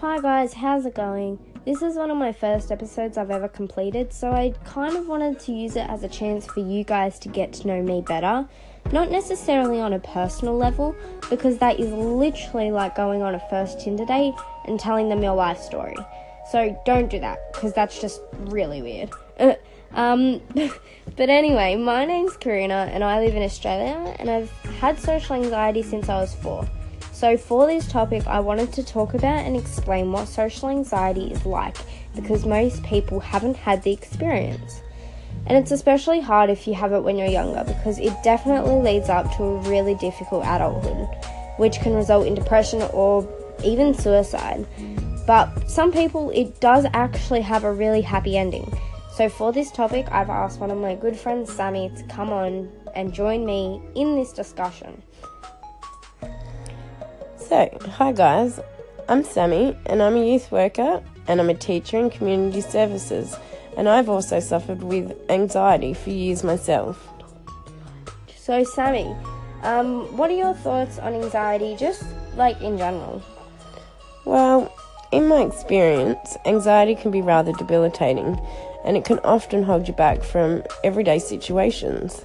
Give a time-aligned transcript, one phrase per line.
[0.00, 1.38] Hi guys, how's it going?
[1.64, 5.38] This is one of my first episodes I've ever completed, so I kind of wanted
[5.40, 8.46] to use it as a chance for you guys to get to know me better.
[8.92, 10.96] Not necessarily on a personal level,
[11.30, 14.34] because that is literally like going on a first Tinder date
[14.66, 15.96] and telling them your life story.
[16.50, 19.10] So don't do that, because that's just really weird.
[19.94, 20.42] um,
[21.16, 24.50] but anyway, my name's Karina, and I live in Australia, and I've
[24.80, 26.68] had social anxiety since I was four.
[27.14, 31.46] So, for this topic, I wanted to talk about and explain what social anxiety is
[31.46, 31.76] like
[32.16, 34.82] because most people haven't had the experience.
[35.46, 39.08] And it's especially hard if you have it when you're younger because it definitely leads
[39.08, 41.08] up to a really difficult adulthood,
[41.56, 43.28] which can result in depression or
[43.62, 44.66] even suicide.
[45.24, 48.76] But some people, it does actually have a really happy ending.
[49.12, 52.72] So, for this topic, I've asked one of my good friends, Sammy, to come on
[52.96, 55.00] and join me in this discussion.
[57.48, 58.58] So, hi guys,
[59.06, 63.36] I'm Sammy and I'm a youth worker and I'm a teacher in community services
[63.76, 67.06] and I've also suffered with anxiety for years myself.
[68.34, 69.14] So, Sammy,
[69.62, 73.22] um, what are your thoughts on anxiety just like in general?
[74.24, 74.74] Well,
[75.12, 78.40] in my experience, anxiety can be rather debilitating
[78.86, 82.24] and it can often hold you back from everyday situations.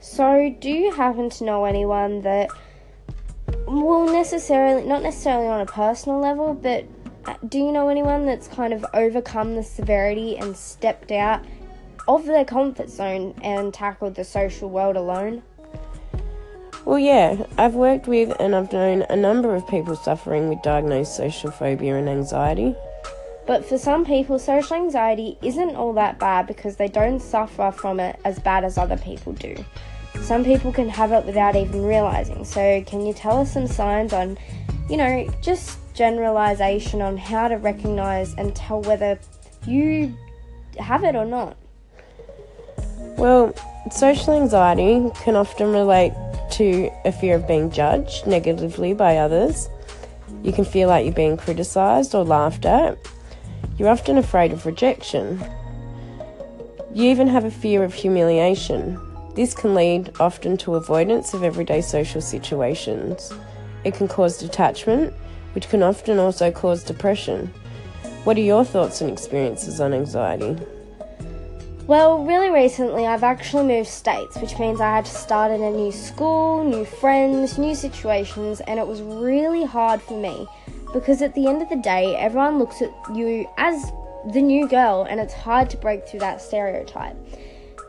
[0.00, 2.50] So, do you happen to know anyone that
[3.70, 6.84] well, necessarily, not necessarily on a personal level, but
[7.26, 11.44] uh, do you know anyone that's kind of overcome the severity and stepped out
[12.08, 15.42] of their comfort zone and tackled the social world alone?
[16.84, 21.14] Well, yeah, I've worked with and I've known a number of people suffering with diagnosed
[21.14, 22.74] social phobia and anxiety.
[23.46, 28.00] But for some people, social anxiety isn't all that bad because they don't suffer from
[28.00, 29.64] it as bad as other people do.
[30.20, 32.44] Some people can have it without even realizing.
[32.44, 34.38] So, can you tell us some signs on,
[34.88, 39.18] you know, just generalization on how to recognize and tell whether
[39.66, 40.16] you
[40.78, 41.56] have it or not?
[43.16, 43.54] Well,
[43.90, 46.12] social anxiety can often relate
[46.52, 49.68] to a fear of being judged negatively by others.
[50.42, 52.98] You can feel like you're being criticized or laughed at.
[53.76, 55.42] You're often afraid of rejection.
[56.94, 58.98] You even have a fear of humiliation.
[59.34, 63.32] This can lead often to avoidance of everyday social situations.
[63.84, 65.14] It can cause detachment,
[65.52, 67.52] which can often also cause depression.
[68.24, 70.56] What are your thoughts and experiences on anxiety?
[71.86, 75.70] Well, really recently I've actually moved states, which means I had to start in a
[75.70, 80.46] new school, new friends, new situations, and it was really hard for me
[80.92, 83.92] because at the end of the day, everyone looks at you as
[84.32, 87.16] the new girl, and it's hard to break through that stereotype.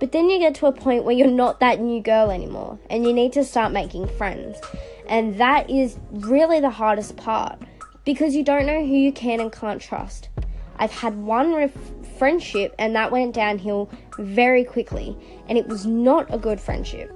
[0.02, 3.06] But then you get to a point where you're not that new girl anymore and
[3.06, 4.60] you need to start making friends.
[5.08, 7.60] And that is really the hardest part
[8.04, 10.30] because you don't know who you can and can't trust.
[10.78, 15.16] I've had one ref- friendship and that went downhill very quickly,
[15.48, 17.14] and it was not a good friendship.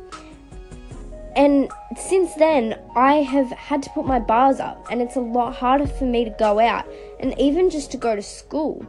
[1.35, 5.56] And since then, I have had to put my bars up, and it's a lot
[5.56, 6.85] harder for me to go out
[7.19, 8.85] and even just to go to school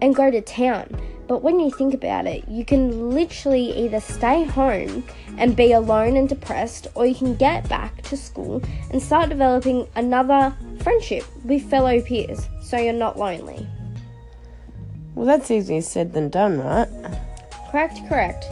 [0.00, 0.88] and go to town
[1.30, 5.04] but when you think about it, you can literally either stay home
[5.38, 9.86] and be alone and depressed, or you can get back to school and start developing
[9.94, 13.64] another friendship with fellow peers so you're not lonely.
[15.14, 16.88] Well, that's easier said than done, right?
[17.70, 18.46] Correct, correct.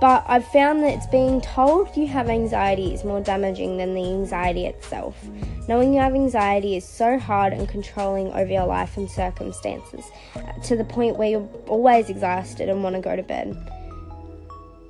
[0.00, 4.04] But I've found that it's being told you have anxiety is more damaging than the
[4.04, 5.22] anxiety itself.
[5.68, 10.06] Knowing you have anxiety is so hard and controlling over your life and circumstances
[10.36, 13.54] uh, to the point where you're always exhausted and want to go to bed.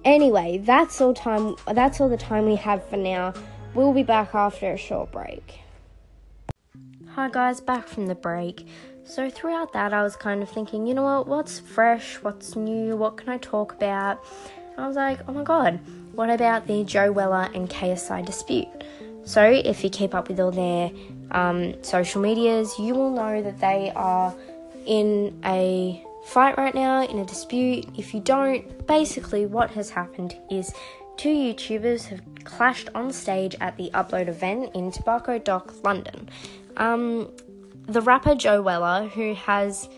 [0.04, 3.34] Anyway, that's all time that's all the time we have for now.
[3.74, 5.60] We'll be back after a short break.
[7.14, 8.66] Hi guys, back from the break.
[9.04, 12.96] So throughout that I was kind of thinking, you know what, what's fresh, what's new,
[12.96, 14.24] what can I talk about?
[14.80, 15.78] I was like, oh my god,
[16.12, 18.68] what about the Joe Weller and KSI dispute?
[19.24, 20.90] So, if you keep up with all their
[21.30, 24.34] um, social medias, you will know that they are
[24.86, 27.86] in a fight right now, in a dispute.
[27.96, 30.72] If you don't, basically, what has happened is
[31.16, 36.28] two YouTubers have clashed on stage at the Upload event in Tobacco Dock, London.
[36.78, 37.30] Um,
[37.86, 39.88] the rapper Joe Weller, who has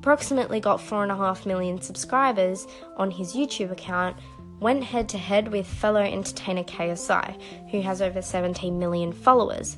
[0.00, 2.66] approximately got 4.5 million subscribers
[2.96, 4.16] on his YouTube account,
[4.58, 7.38] went head to head with fellow entertainer KSI,
[7.70, 9.76] who has over 17 million followers.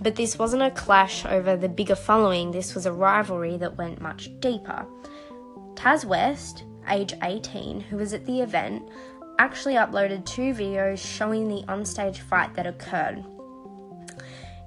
[0.00, 4.00] But this wasn't a clash over the bigger following, this was a rivalry that went
[4.00, 4.84] much deeper.
[5.74, 8.82] Taz West, age 18, who was at the event,
[9.38, 13.24] actually uploaded two videos showing the onstage fight that occurred.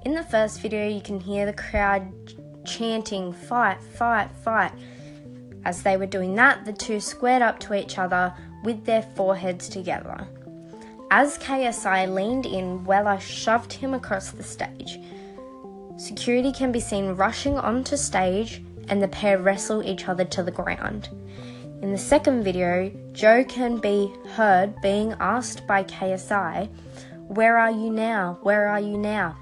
[0.06, 2.10] In the first video, you can hear the crowd
[2.64, 4.72] chanting, Fight, fight, fight.
[5.64, 9.68] As they were doing that, the two squared up to each other with their foreheads
[9.68, 10.26] together.
[11.10, 14.98] As KSI leaned in, Weller shoved him across the stage.
[15.96, 20.50] Security can be seen rushing onto stage, and the pair wrestle each other to the
[20.50, 21.08] ground.
[21.82, 26.68] In the second video, Joe can be heard being asked by KSI,
[27.28, 28.38] Where are you now?
[28.42, 29.36] Where are you now?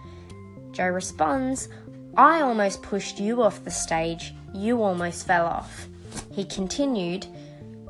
[0.73, 1.69] Joe responds,
[2.17, 5.89] I almost pushed you off the stage, you almost fell off.
[6.33, 7.27] He continued,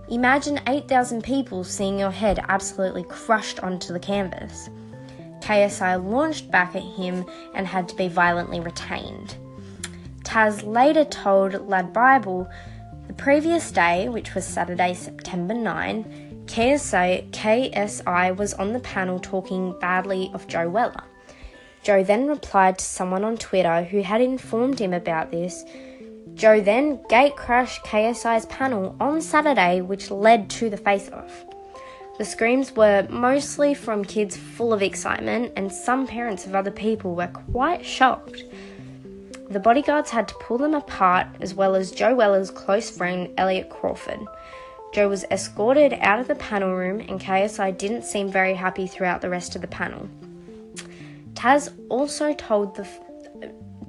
[0.09, 4.69] Imagine 8,000 people seeing your head absolutely crushed onto the canvas.
[5.41, 7.25] KSI launched back at him
[7.55, 9.37] and had to be violently retained.
[10.23, 12.49] Taz later told Lad Bible
[13.07, 19.79] the previous day, which was Saturday, September 9, KSI, KSI was on the panel talking
[19.81, 21.05] badly of Joe Weller.
[21.83, 25.65] Joe then replied to someone on Twitter who had informed him about this.
[26.35, 31.45] Joe then gate crashed KSI's panel on Saturday, which led to the face off.
[32.19, 37.15] The screams were mostly from kids full of excitement, and some parents of other people
[37.15, 38.45] were quite shocked.
[39.51, 43.69] The bodyguards had to pull them apart, as well as Joe Weller's close friend Elliot
[43.69, 44.21] Crawford.
[44.93, 49.21] Joe was escorted out of the panel room, and KSI didn't seem very happy throughout
[49.21, 50.09] the rest of the panel.
[51.35, 52.87] Taz also told the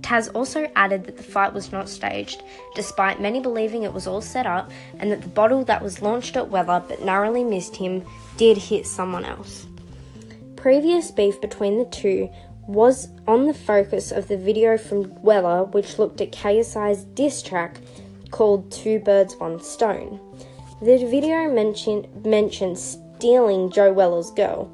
[0.03, 2.43] Taz also added that the fight was not staged,
[2.75, 4.69] despite many believing it was all set up,
[4.99, 8.05] and that the bottle that was launched at Weller but narrowly missed him
[8.37, 9.65] did hit someone else.
[10.57, 12.29] Previous beef between the two
[12.67, 17.79] was on the focus of the video from Weller, which looked at KSI's diss track
[18.31, 20.19] called Two Birds, One Stone.
[20.81, 24.69] The video mentioned, mentioned stealing Joe Weller's girl,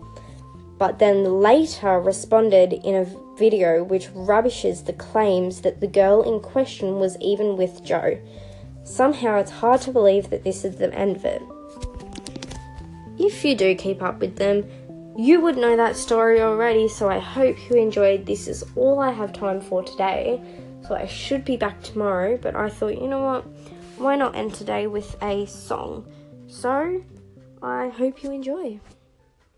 [0.79, 6.39] but then later responded in a video which rubbishes the claims that the girl in
[6.39, 8.17] question was even with Joe.
[8.85, 11.41] Somehow it's hard to believe that this is the end of it.
[13.19, 14.63] If you do keep up with them,
[15.17, 18.25] you would know that story already, so I hope you enjoyed.
[18.25, 20.41] This is all I have time for today,
[20.87, 23.45] so I should be back tomorrow, but I thought, you know what,
[23.97, 26.09] why not end today with a song?
[26.47, 27.03] So,
[27.61, 28.79] I hope you enjoy.